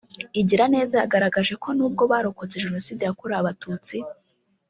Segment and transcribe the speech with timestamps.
[0.41, 3.95] Igiraneza yagaragaje ko nubwo barokotse Jenoside yakorewe Abatutsi